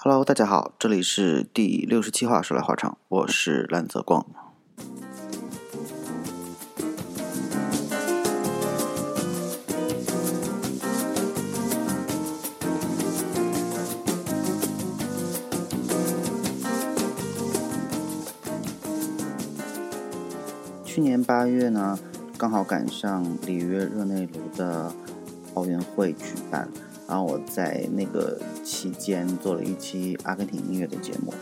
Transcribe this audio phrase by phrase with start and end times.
[0.00, 4.24] Hello，大家好，这里是第六十七话说来话长，我是蓝泽光。
[20.84, 21.98] 去年八月呢，
[22.36, 24.92] 刚好赶上里约热内卢的
[25.54, 26.68] 奥运会举办。
[27.08, 31.32] 然后我在那个期间做了一期阿根廷音乐的节目，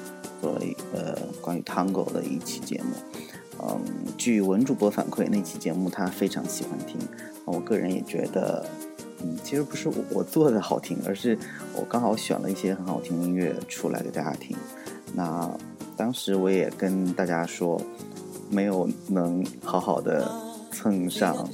[0.40, 2.94] 做了一呃关于 Tango 的一期节目。
[3.58, 3.80] 嗯，
[4.16, 6.96] 据文主播反馈，那期节目他非常喜欢听。
[7.44, 8.64] 我个人也觉得，
[9.22, 11.36] 嗯，其实不是我做的好听，而是
[11.74, 14.56] 我刚好选了一些很好听音乐出来给大家听。
[15.14, 15.50] 那
[15.96, 17.80] 当时我也跟大家说，
[18.50, 20.30] 没有能好好的
[20.70, 21.48] 蹭上。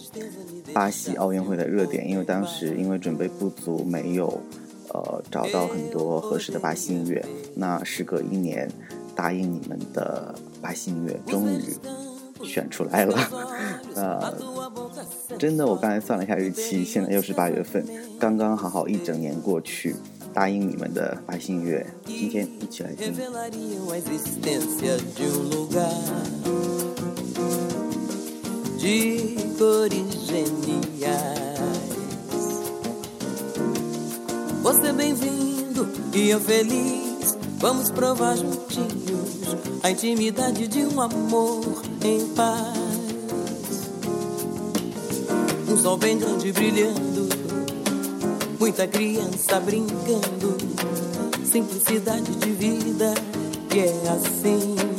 [0.75, 4.41] 巴西奥运会的热点，因为当时因为准备不足，没有
[4.89, 7.25] 呃找到很多合适的巴西音乐。
[7.55, 8.71] 那时隔一年，
[9.15, 11.61] 答应你们的巴西音乐终于
[12.45, 13.17] 选出来了。
[13.95, 14.35] 呃，
[15.39, 17.85] 真的，我刚才算了一下日期，现在又是八月份，
[18.19, 19.95] 刚刚好好一整年过去。
[20.35, 23.13] 答应你们的巴西音乐，今天一起来听。
[28.83, 31.21] De cores geniais.
[34.61, 37.39] Você bem-vindo e eu feliz.
[37.59, 42.77] Vamos provar juntinhos a intimidade de um amor em paz.
[45.69, 47.29] Um sol bem grande brilhando,
[48.59, 50.57] muita criança brincando.
[51.45, 53.15] Simplicidade de vida
[53.71, 54.92] que é assim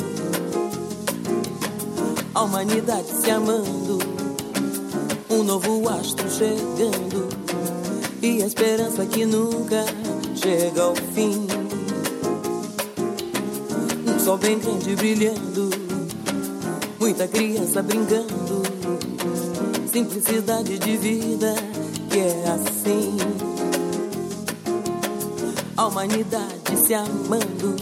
[2.44, 4.00] a humanidade se amando,
[5.30, 7.30] um novo astro chegando
[8.22, 9.86] e a esperança que nunca
[10.36, 11.48] chega ao fim.
[14.06, 15.70] Um sol bem grande brilhando,
[17.00, 18.62] muita criança brincando,
[19.90, 21.56] simplicidade de vida
[22.10, 23.18] que é assim.
[25.78, 27.78] A humanidade se amando,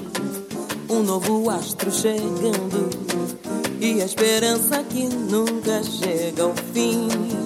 [0.88, 3.11] um novo astro chegando
[3.82, 7.41] e a esperança que nunca chega ao fim.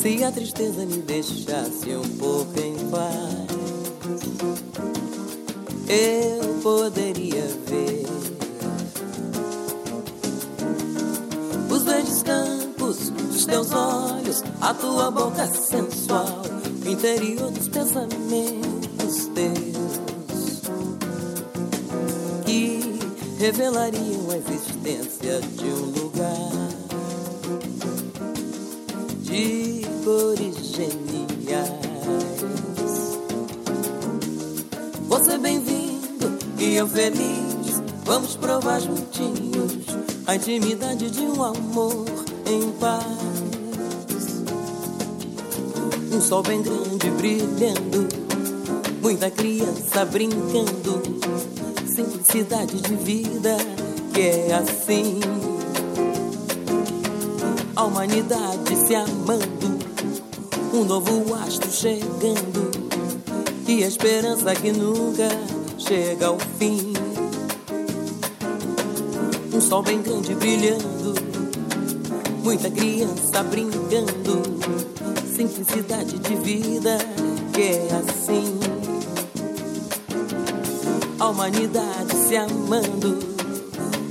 [0.00, 3.48] Se a tristeza me deixasse um pouco em paz,
[5.88, 8.06] eu poderia ver
[11.68, 16.42] os verdes campos dos teus olhos, a tua boca sensual,
[16.86, 20.62] o interior dos pensamentos teus
[22.46, 23.00] que
[23.40, 25.97] revelariam a existência de um
[36.78, 37.82] eu feliz.
[38.04, 39.84] Vamos provar juntinhos
[40.26, 42.06] a intimidade de um amor
[42.46, 43.04] em paz.
[46.12, 48.08] Um sol bem grande brilhando,
[49.02, 51.02] muita criança brincando.
[51.84, 53.56] Simplicidade de vida
[54.14, 55.18] que é assim.
[57.74, 59.78] A humanidade se amando
[60.72, 62.70] um novo astro chegando
[63.66, 65.28] e a esperança que nunca
[65.88, 66.92] chega ao fim.
[69.54, 71.14] Um sol bem grande brilhando,
[72.44, 74.42] muita criança brincando,
[75.34, 76.98] simplicidade de vida
[77.54, 78.60] que é assim.
[81.18, 83.18] A humanidade se amando,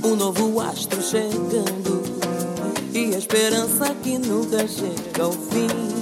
[0.02, 2.02] um novo astro chegando
[2.92, 5.97] e a esperança que nunca chega ao fim.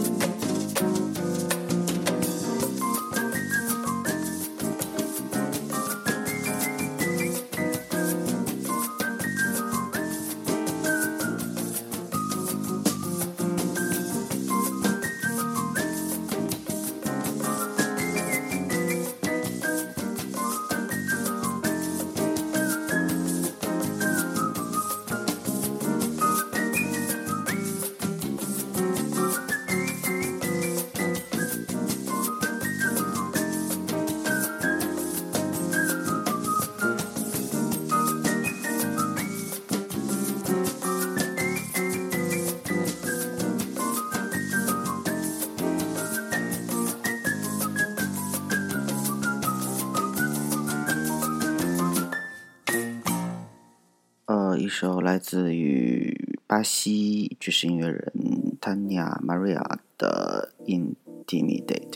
[54.79, 58.13] 首来自于巴西爵士音乐人
[58.61, 61.95] Tania Maria 的《Intimidate》。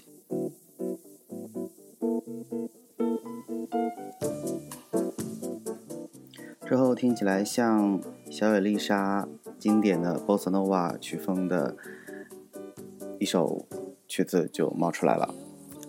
[6.67, 8.00] 之后听起来像
[8.31, 9.29] 小野丽莎
[9.59, 11.77] 经典的 Bossa Nova 曲风的
[13.19, 13.67] 一首
[14.09, 15.35] 曲子就冒出来了。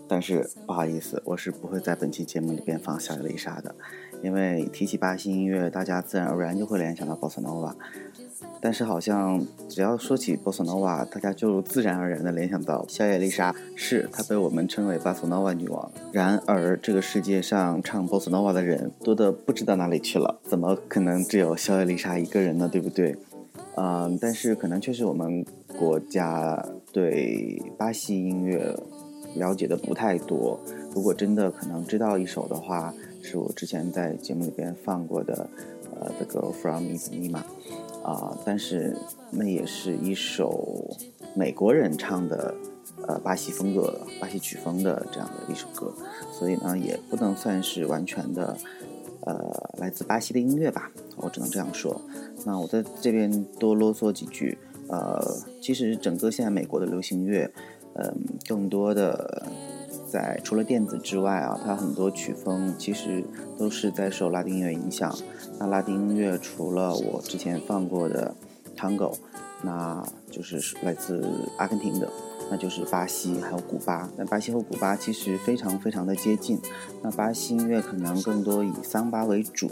[0.06, 3.74] 但是不好意思，我是不会在本期节目里边放小野丽莎的，
[4.22, 7.74] 因为提起巴西音乐，大家自然而然就会联想到 Bossa Nova。
[8.60, 15.90] 但是好像只要说起 Bossa Nova，大家就自然而然的联想到小野丽莎，是她被我们称为 Bossa Nova 女王。
[16.12, 22.68] 然而这个世界上唱 Bossa Nova 的人多的不知道哪里去了，怎么可能只有小野丽莎一个人呢？
[22.70, 23.16] 对不对？
[23.76, 25.44] 嗯，但是可能确实我们
[25.78, 28.76] 国家对巴西音乐。
[29.34, 30.60] 了解的不太多，
[30.94, 32.92] 如果真的可能知道一首的话，
[33.22, 35.48] 是我之前在节目里边放过的，
[35.94, 37.40] 呃，《The Girl from Ipanema》，
[38.02, 38.96] 啊，但是
[39.30, 40.96] 那也是一首
[41.34, 42.54] 美国人唱的，
[43.06, 45.94] 呃，巴西风格、巴西曲风的这样的一首歌，
[46.32, 48.56] 所以呢，也不能算是完全的，
[49.20, 52.00] 呃，来自巴西的音乐吧，我只能这样说。
[52.44, 54.58] 那我在这边多啰嗦几句，
[54.88, 55.24] 呃，
[55.62, 57.50] 其实整个现在美国的流行乐。
[57.94, 58.10] 嗯，
[58.48, 59.46] 更多的
[60.12, 63.24] 在除了电子之外啊，它很多曲风其实
[63.58, 65.10] 都是在受拉丁音乐影响。
[65.58, 68.34] 那拉丁音乐除了我之前放过的
[68.76, 69.16] Tango，
[69.62, 71.24] 那就是来自
[71.56, 72.10] 阿根廷的，
[72.52, 74.06] 那就是巴西还有古巴。
[74.18, 76.60] 那巴西和古巴其实非常非常的接近。
[77.00, 79.70] 那巴西音乐可能更多以桑巴为主。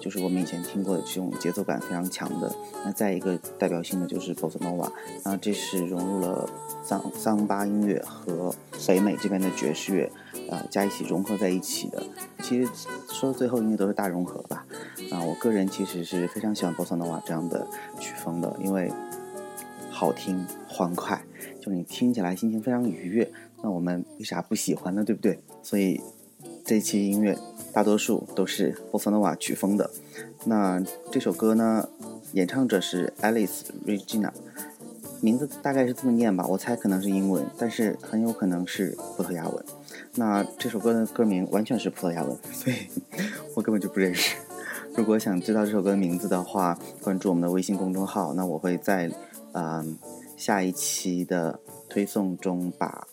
[0.00, 2.50] 就是我们以前听过的这种节奏感非常强的，
[2.84, 4.88] 那再一个代表性的就是 Bossa Nova，
[5.24, 6.48] 那这是融入了
[6.82, 8.54] 桑桑巴音乐和
[8.86, 10.10] 北美这边的爵士乐，
[10.48, 12.02] 啊加一起融合在一起的。
[12.40, 12.70] 其实
[13.10, 14.64] 说到最后应该都是大融合吧。
[15.10, 17.66] 啊，我个人其实是非常喜欢 Bossa Nova 这样的
[17.98, 18.90] 曲风的，因为
[19.90, 21.19] 好听欢快，
[21.60, 23.30] 就你听起来心情非常愉悦。
[23.62, 25.04] 那我们为啥不喜欢呢？
[25.04, 25.38] 对不对？
[25.62, 26.00] 所以
[26.64, 27.38] 这期音乐。
[27.72, 29.88] 大多数都是 Bossa Nova 曲风的。
[30.44, 31.88] 那这首歌呢，
[32.32, 34.32] 演唱者是 Alice Regina，
[35.20, 39.64] 名字大概是这么念吧，我猜可能是英文，但是很有可能是葡萄牙文。
[40.16, 42.76] 那这首歌的歌名完全是葡萄牙文，所以
[43.54, 44.36] 我根本就不认识。
[44.96, 49.08] 如果想知道这首歌的名字的话，关注我们的微信公众号，那我会在
[49.52, 49.96] 嗯
[50.40, 53.06] 下一期的推送中把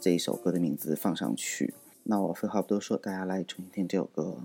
[0.00, 1.74] 这一首歌的名字放上去。
[2.04, 4.38] 那我废话不多说，大家来重新听这首歌。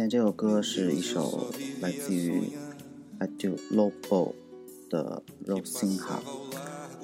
[0.00, 1.52] 现在这首歌是一首
[1.82, 2.44] 来自于
[3.18, 4.32] Adu Lobo
[4.88, 6.20] 的 Rosinha。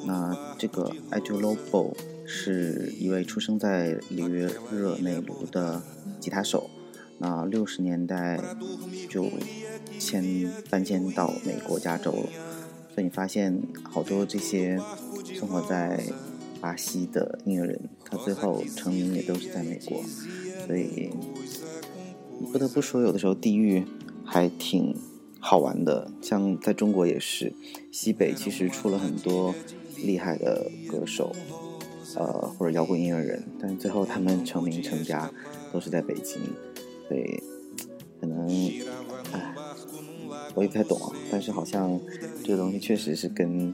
[0.07, 5.83] 那这个 Adu Lobo 是一位出生在里约热内卢的
[6.19, 6.71] 吉他手。
[7.19, 8.41] 那六十年代
[9.11, 9.31] 就
[9.99, 12.29] 迁搬迁到美国加州了。
[12.95, 14.81] 所以你发现好多这些
[15.35, 16.03] 生活在
[16.63, 20.03] 巴西的音乐人，他最后成名也都是在美国。
[20.67, 21.11] 所以。
[22.53, 23.85] 不得不说，有的时候地域
[24.25, 24.95] 还挺
[25.41, 26.11] 好玩的。
[26.21, 27.53] 像在中国也是，
[27.91, 29.55] 西北其实出了很多
[29.97, 31.33] 厉害的歌手，
[32.17, 32.25] 呃，
[32.59, 35.31] 或者摇滚音乐人，但最后他们成名成家
[35.73, 36.41] 都是在北京。
[37.09, 37.41] 所以，
[38.21, 38.49] 可能，
[39.33, 39.55] 唉，
[40.55, 41.13] 我也不太懂啊。
[41.31, 42.01] 但是好像
[42.43, 43.73] 这个东西确实是跟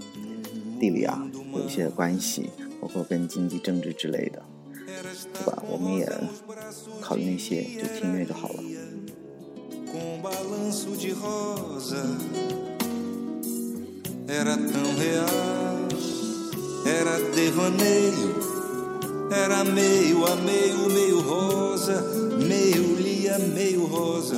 [0.79, 2.51] 地理啊有一些关系，
[2.81, 4.43] 包括跟经济、政治之类的。
[5.42, 5.64] 对吧？
[5.70, 6.06] 我们也
[7.02, 8.64] 考虑那些，就听音乐就好了。
[14.30, 15.88] Era tão real,
[16.86, 18.36] era devaneio,
[19.32, 22.02] era meio a meio, meio rosa,
[22.38, 24.38] meio lia, meio rosa,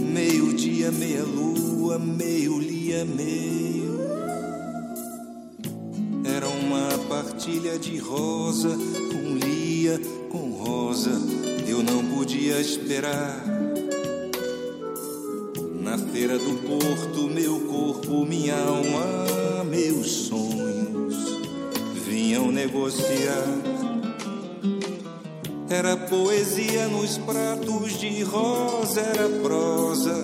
[0.00, 4.00] meio dia, meia lua, meio lia, meio.
[6.24, 10.00] Era uma partilha de rosa com lia
[10.31, 11.11] com rosa,
[11.67, 13.43] eu não podia esperar.
[15.81, 21.15] Na feira do porto, meu corpo, minha alma, meus sonhos
[22.05, 23.45] vinham negociar.
[25.69, 30.15] Era poesia nos pratos de rosa, era prosa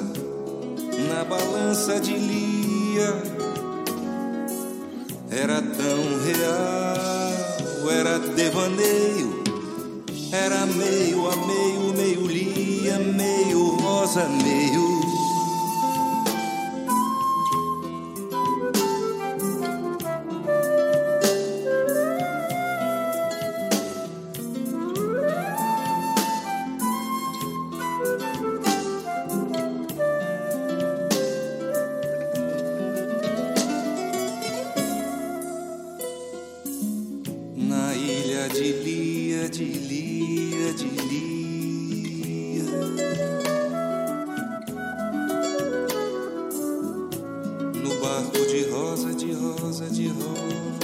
[1.10, 3.38] na balança de lia.
[5.30, 9.37] Era tão real, era devaneio
[10.46, 14.77] era meio a meio, meio lia, meio rosa, meio.
[48.08, 50.77] Barco de rosa, de rosa, de rosa.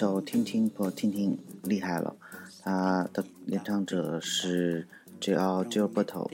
[0.00, 1.36] 那这首《听听不听听》
[1.68, 2.16] 厉害了，
[2.62, 4.88] 它的演唱者是
[5.20, 5.62] J.R.
[5.64, 6.26] Gilberto。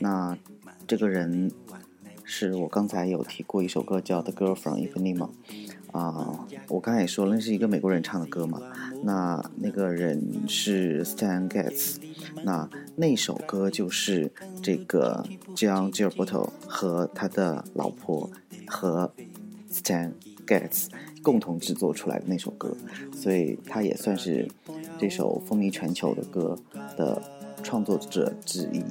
[0.00, 0.36] 那
[0.84, 1.52] 这个人
[2.24, 5.30] 是我刚才有提过一首歌叫《The Girl from Ipanema》
[5.96, 8.60] 啊，我刚才也说了，那是一个美国人唱的歌嘛。
[9.04, 11.98] 那那个人是 Stan Getz，
[12.42, 15.24] 那那首歌就是这个
[15.54, 18.28] John Gilberto 和他的老婆
[18.66, 19.12] 和
[19.70, 20.14] Stan
[20.48, 20.86] Gates
[21.22, 22.74] 共同制作出来的那首歌，
[23.12, 24.48] 所以他也算是
[24.98, 26.58] 这首风靡全球的歌
[26.96, 27.20] 的
[27.62, 28.82] 创作者之一。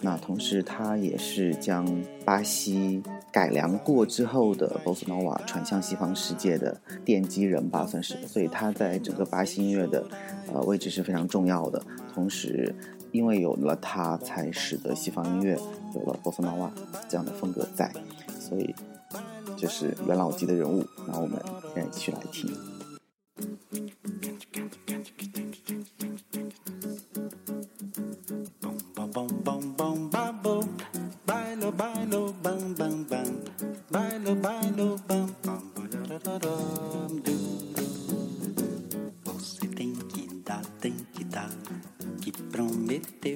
[0.00, 1.86] 那同时，他也是将
[2.24, 8.16] 巴西改良过之后的 Bossa Nova 传向西方世界的奠基人吧，算是。
[8.26, 10.04] 所以他在整个巴西音乐的
[10.52, 11.82] 呃位置是非常重要的。
[12.12, 12.74] 同时，
[13.12, 15.56] 因为有了他，才使得西方音乐
[15.94, 16.70] 有了 Bossa Nova
[17.08, 17.92] 这样的风格在。
[18.40, 18.74] 所以，
[19.56, 20.86] 就是元老级的人物。
[21.06, 21.40] 那我们
[21.74, 22.50] 现在继续来听。
[43.22, 43.35] Bom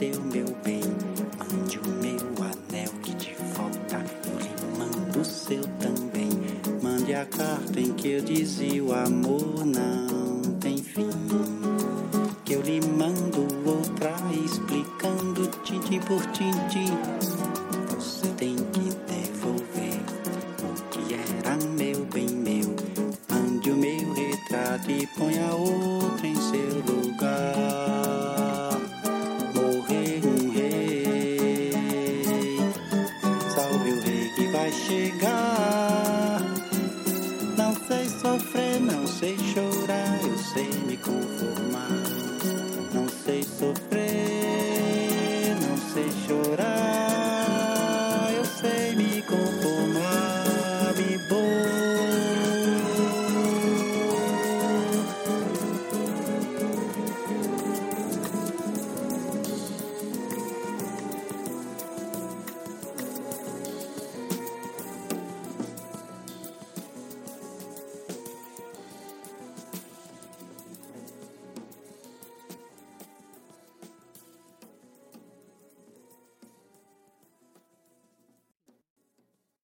[0.00, 0.80] prometeu, meu bem.
[1.38, 6.30] Mande o meu anel que te falta, eu lhe mando o seu também.
[6.82, 10.09] Mande a carta em que eu dizia o amor não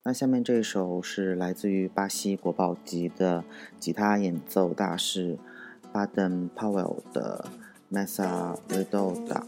[0.06, 3.42] 那下面这一首是来自于巴西国宝级的
[3.80, 5.36] 吉他演奏大师
[5.90, 7.44] 巴登·帕维尔的
[7.92, 9.42] 《Mesa Redonda》。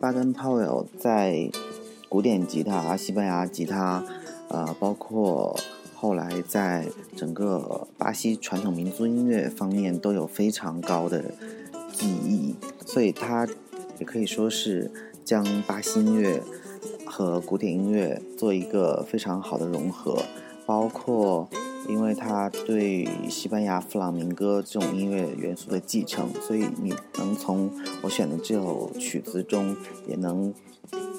[0.00, 1.50] 巴登·帕维尔在
[2.08, 4.02] 古典吉他、西班牙吉他，
[4.48, 5.54] 呃，包括
[5.94, 11.22] 后来在整个巴西传统民族音乐方面都有非常高的
[11.92, 12.54] 技艺，
[12.86, 13.46] 所以他
[13.98, 14.90] 也可以说是
[15.22, 16.42] 将巴西音乐。
[17.20, 20.22] 和古典音乐做一个非常好的融合，
[20.64, 21.46] 包括
[21.86, 30.54] 因为它对西班牙弗朗明哥这种音乐元素的继承，所以你能从我选的这首曲子中也能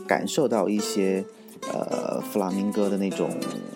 [0.08, 1.24] 感受到一些
[1.72, 3.30] 呃弗朗明哥的那种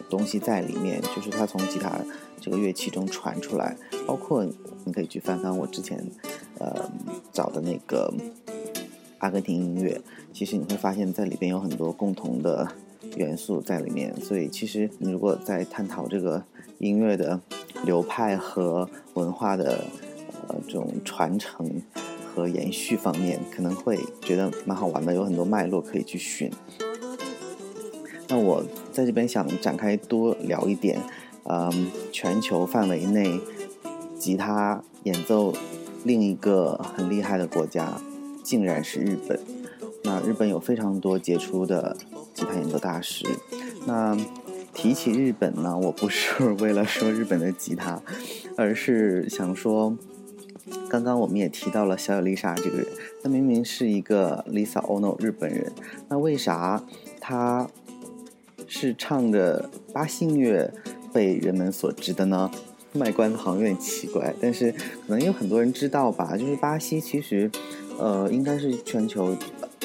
[0.10, 1.92] 东西在里面，就是它从吉他
[2.42, 4.44] 这个乐器中传出来，包括
[4.84, 6.04] 你可以去翻翻我之前
[6.58, 6.90] 呃
[7.32, 8.12] 找的那个
[9.20, 10.02] 阿根廷音乐。
[10.34, 12.68] 其实你会发现在里边有很多共同的
[13.16, 16.44] 元素在里面，所以其实你如果在探讨这个
[16.80, 17.40] 音乐的
[17.86, 19.86] 流派和文化的
[20.48, 21.82] 呃这种传承
[22.26, 26.52] 和延续方面，可能会觉得蛮好玩的，有很多脉络可以去寻。
[28.28, 31.00] 那我在这边想展开多聊一点，
[31.44, 33.40] 嗯，全球范围内
[34.18, 35.54] 吉他演奏
[36.04, 38.02] 另一个很厉害的国家，
[38.46, 39.40] 竟然是日本。
[40.04, 41.98] 那日本有非常多杰出的
[42.32, 43.26] 吉他演奏大师。
[43.88, 44.16] 那
[44.72, 48.00] 提起日本呢，我不是 为了说日本的吉他，
[48.56, 49.98] 而是想说，
[50.88, 52.86] 刚刚我们也提到了小野丽莎这个人，
[53.24, 55.72] 她明明是一个 Lisa Ono 日本人，
[56.08, 56.84] 那为啥
[57.20, 57.68] 她
[58.68, 60.72] 是唱着巴西乐
[61.12, 62.52] 被人们所知的呢？
[62.94, 67.52] 卖关子好像有点奇怪，但是可能有很多人知道吧，就是巴西其实，
[67.98, 69.36] 呃，应该是全球。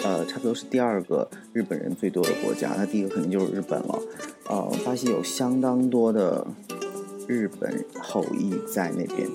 [0.03, 4.01] 呃，差不多是第二个日本人最多的国家，那第一个肯定就是日本了。
[4.49, 6.47] 呃，巴西有相当多的
[7.29, 9.29] 日本后裔在那边。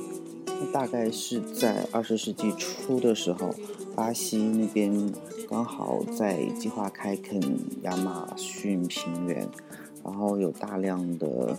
[0.73, 3.53] 大概是在二十世纪初的时候，
[3.95, 5.13] 巴西那边
[5.47, 7.39] 刚好在计划开垦
[7.83, 9.47] 亚马逊平原，
[10.03, 11.55] 然后有大量的，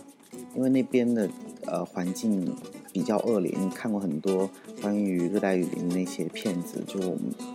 [0.55, 1.29] 因为那边的
[1.65, 2.55] 呃环境
[2.91, 4.49] 比较恶劣，你看过很多
[4.81, 6.99] 关于热带雨林那些片子，就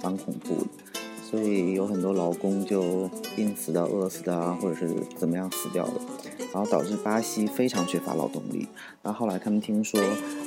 [0.03, 0.67] 蛮恐怖的，
[1.23, 5.95] 所以有很多劳工就病死的、饿死的啊，或者是怎么样死掉的。
[6.53, 8.69] 然后导致巴西非常缺乏劳动力。
[9.03, 9.99] 那后来他们听说，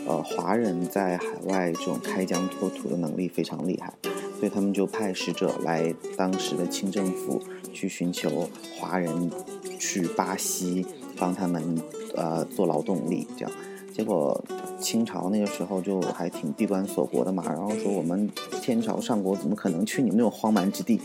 [0.05, 3.91] 呃，华人在海外这种开疆拓土的能力非常厉害，
[4.39, 7.41] 所以他们就派使者来当时的清政府
[7.73, 9.31] 去寻求华人
[9.79, 10.85] 去巴西
[11.17, 11.81] 帮他们
[12.15, 13.27] 呃做劳动力。
[13.37, 13.51] 这样，
[13.93, 14.43] 结果
[14.79, 18.29] 清朝那个时候就还挺闭关锁国的嘛，然后说我们
[18.61, 20.99] 天朝上国怎么可能去你们那种荒蛮之地？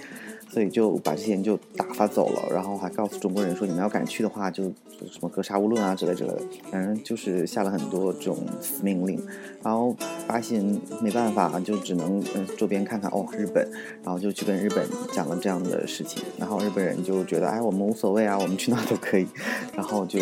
[0.51, 4.65] 所以就把这些人就打发走了，然后还告诉中国人说，你们要敢去的话，就
[5.11, 8.37] 什么格杀勿论啊之类之类的，反正就是下了很多这种
[8.83, 9.25] 命令。
[9.63, 9.95] 然后
[10.27, 13.71] 巴西人没办法，就只能嗯周边看看哦日本，
[14.03, 16.23] 然后就去跟日本讲了这样的事情。
[16.37, 19.29] 然后日本人就觉得哎我们无所谓啊，我们去哪都可以。
[19.77, 20.19] 然后就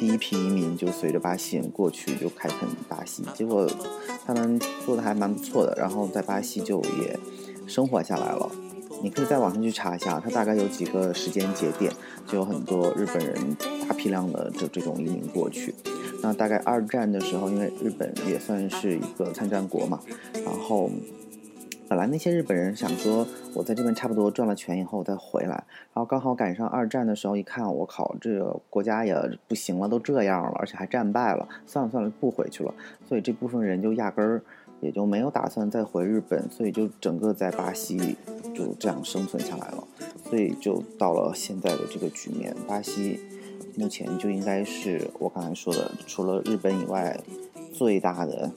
[0.00, 3.70] 第一批移民就随着巴西人过去就开垦巴西，结果
[4.26, 7.16] 他们做的还蛮不错的，然后在巴西就也
[7.66, 8.50] 生活下来了。
[9.02, 11.90] 你可以在网上去查一下，它大概有几个时间节点，
[12.26, 13.34] 就有很多日本人
[13.88, 15.74] 大批量的这这种移民过去。
[16.22, 20.00] 那大概二战的时候，因为日本也算是一个参战国嘛，
[20.44, 20.90] 然后
[21.88, 29.16] 本来那些日本人想说，我在这边差不多赚了钱以后再回来，然后刚好赶上二战的时候，一看我靠，这个国家也
[29.48, 32.74] 不行了，都这样了，而且还战败了，算了算了，不回去了。
[33.08, 34.42] 所以这部分人就压根儿。
[34.80, 38.16] 也就没有打算再回日本，所以就整个在巴西
[38.54, 39.84] 就这样生存下来了，
[40.28, 42.56] 所以就到了现在的这个局面。
[42.66, 43.20] 巴西
[43.76, 47.20] 目前就应该是我刚才说的，除了日本以外
[47.72, 48.50] 最大的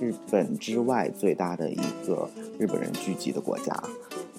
[0.00, 3.74] 日本之外最大的一个日本人聚集的国家，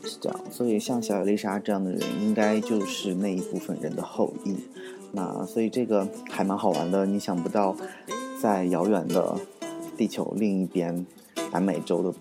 [0.03, 0.39] 是这样。
[0.49, 4.55] 所以像小丽莎这样的人，应该就是那一部分人的后裔。
[5.11, 7.75] 那所以这个还蛮好玩的，你想不到
[8.41, 9.35] 在遥远的。
[10.01, 11.05] 地球另一边，
[11.53, 12.11] 南美洲的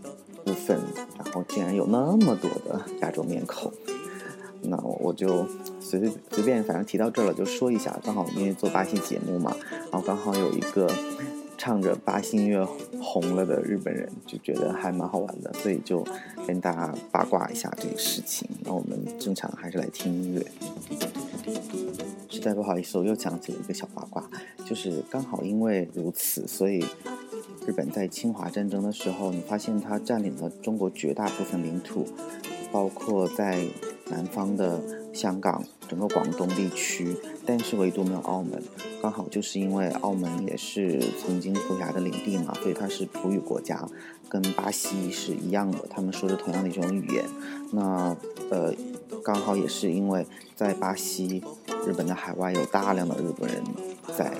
[0.45, 0.79] 部分，
[1.17, 3.73] 然后竟然有那么多的亚洲面孔，
[4.61, 5.47] 那我就
[5.81, 5.99] 随
[6.31, 7.99] 随便，反正提到这儿了就说一下。
[8.05, 9.57] 刚好因为做巴西节目嘛，
[9.91, 10.93] 然后刚好有一个
[11.57, 12.63] 唱着巴西音乐
[13.01, 16.07] 红了的日本人，就觉得还蛮好玩的，所以就
[16.47, 18.47] 跟大家八卦一下这个事情。
[18.63, 20.47] 那我们正常还是来听音乐。
[22.29, 24.29] 实在不好意思，我又讲起了一个小八卦，
[24.67, 26.85] 就是刚好因为如此，所以。
[27.71, 32.05] 日本在侵华战争的时候，你发现它占领了中国绝大部分领土，
[32.73, 33.65] 包括在
[34.09, 34.83] 南方的
[35.15, 38.61] 香港、整个广东地区，但是唯独没有澳门。
[39.01, 43.89] 刚好就是因为澳门也是曾经葡萄牙的领地嘛，所以它是葡语国家，
[44.29, 47.25] 跟巴西是一样的，他们说着同样的一种语言。
[47.71, 48.17] 那
[48.51, 48.75] 呃，
[49.23, 51.41] 刚好也是因为在巴西，
[51.87, 53.63] 日本的海外有大量的日本人
[54.19, 54.33] 在，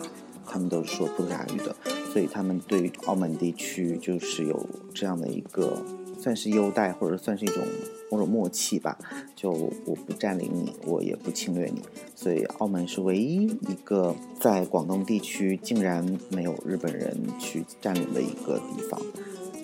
[0.45, 1.77] 他们都是说葡萄牙语的。
[2.13, 5.83] 所以他们对澳门地区就是有这样的一个
[6.19, 7.63] 算是优待，或者算是一种
[8.11, 8.99] 某种默契吧。
[9.37, 11.83] 就我不占领你，我也不侵略你。
[12.15, 19.01] 所以澳门是唯一一个在广东地区竟然没有日本人去占领的一个地方。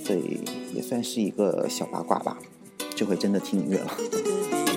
[0.04, 0.40] 所以
[0.72, 2.38] 也算是一个小八卦吧。
[2.94, 4.75] 这回真的听音乐了。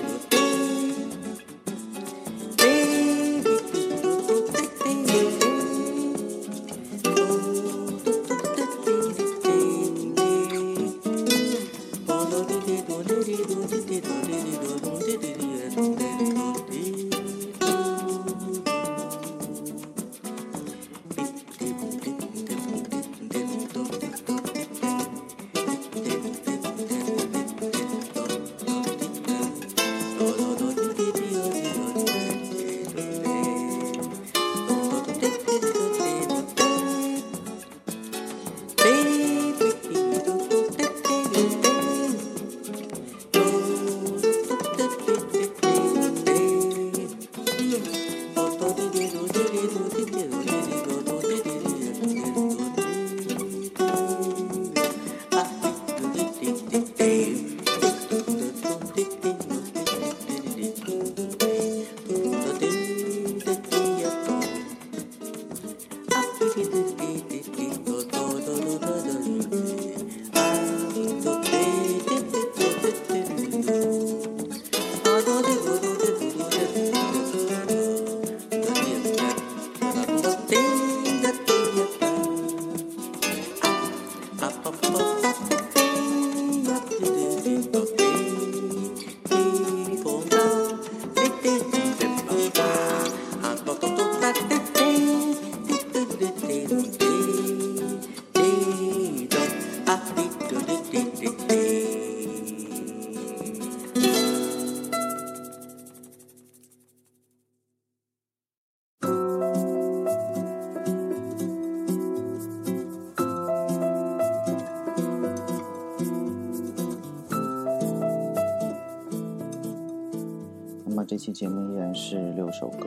[121.06, 122.86] 这期节目依然是六首歌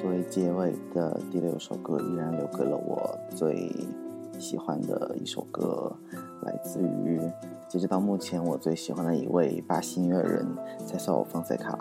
[0.00, 3.70] 作为结尾的第六首歌，依然留给了我最
[4.38, 5.92] 喜欢的一首歌，
[6.42, 7.20] 来自于
[7.68, 10.46] 截止到目前我最喜欢的一位巴西音乐人
[10.86, 11.78] Cesar Fonseca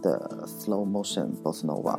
[0.00, 1.98] 的 Slow Motion boss nova。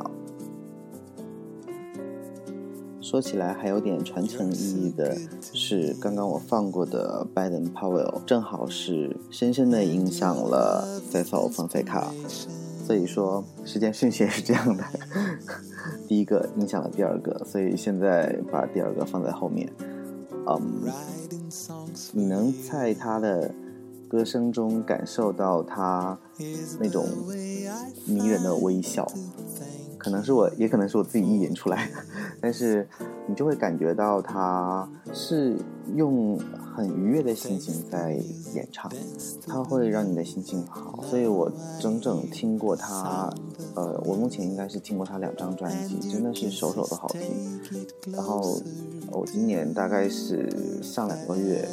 [3.00, 12.08] 说起来还有点传承意义的是，刚刚我放过的 Baden Powell 正好是深深的影响了 Cesar Fonseca。
[12.88, 14.82] 所以说，时间顺序也是这样的，
[16.08, 19.70] 第一个影响了第二个，所以现在把第二个放在后面。
[20.46, 20.90] 嗯，
[22.12, 23.54] 你能在他的
[24.08, 26.18] 歌声中感受到他
[26.80, 27.04] 那种
[28.06, 29.06] 迷人的微笑，
[29.98, 31.96] 可能是我，也可能是我自己意淫出来的，
[32.40, 32.88] 但是
[33.26, 35.58] 你就会感觉到他是
[35.96, 36.38] 用。
[36.78, 38.12] 很愉悦的心情在
[38.54, 38.88] 演唱，
[39.44, 43.28] 它会让你的心情好，所以我整整听过他，
[43.74, 47.20] 呃，我目前应该是听过他两张专辑，真的是首首都好听。
[48.12, 48.60] 然后
[49.10, 51.68] 我今年大概是上两个月，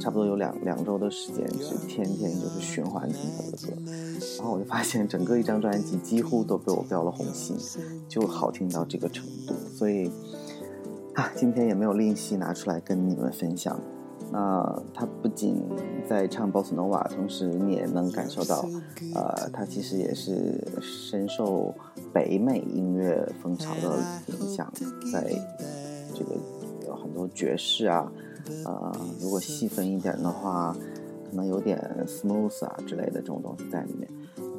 [0.00, 3.92] 差不多有两两周的时间是天天就是循环听他的歌，
[4.38, 7.58] 然后我就发现整个一张专辑几乎都被我标了红心，
[8.08, 10.10] 就好听到这个程度，所以
[11.34, 13.78] 今天也没有吝惜拿出来跟你们分享。
[14.32, 15.60] 那他不仅
[16.08, 18.64] 在唱 Boss Nova，同时你也能感受到，
[19.14, 21.74] 呃，他其实也是深受
[22.12, 24.72] 北美音乐风潮的影响，
[25.12, 25.24] 在
[26.14, 26.36] 这个
[26.86, 28.12] 有很多爵士啊，
[28.66, 30.76] 呃，如果细分一点的话，
[31.28, 34.08] 可能有点 smooth 啊之类的这种东西在里面，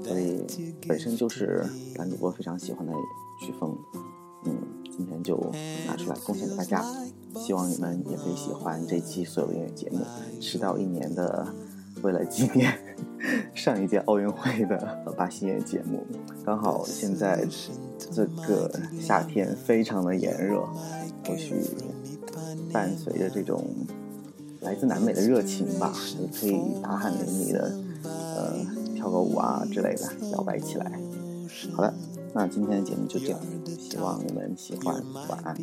[0.04, 0.44] 所以
[0.86, 1.64] 本身就是
[1.96, 2.92] 男主播非常喜欢的
[3.40, 3.78] 曲风，
[4.46, 4.54] 嗯，
[4.96, 5.38] 今天就
[5.88, 6.84] 拿出来贡献给大家。
[7.38, 10.00] 希望你们也会喜欢这期所有的音乐节目。
[10.42, 11.48] 迟到一年的，
[12.02, 12.78] 为了纪念
[13.56, 14.78] 上一届奥运会的
[15.16, 16.06] 巴西音乐节目，
[16.44, 17.48] 刚好现在
[17.98, 20.62] 这个夏天非常的炎热，
[21.26, 21.56] 或许
[22.74, 23.64] 伴随着这种
[24.60, 27.74] 来自南美的热情吧，也可以大汗淋漓的，
[28.04, 28.54] 呃，
[28.94, 31.00] 跳个舞啊之类的，摇摆起来。
[31.74, 31.94] 好的。
[32.34, 33.40] 那今天的节目就这样，
[33.78, 35.56] 希望你们喜欢，晚安。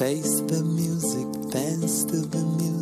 [0.00, 2.79] Face the music, dance to the music.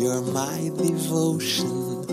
[0.00, 2.06] You're my devotion.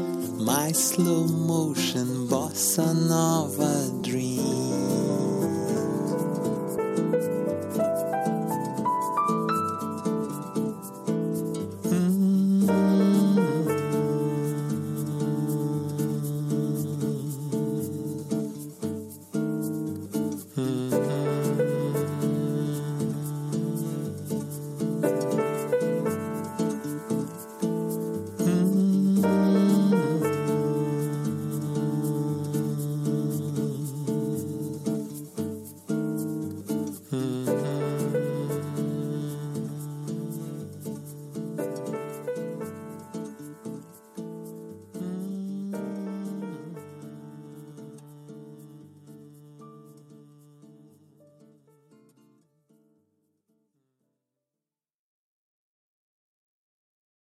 [0.44, 4.77] My slow motion bossa nova dream.